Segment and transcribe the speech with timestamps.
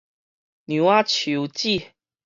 [0.65, 1.91] 娘仔樹子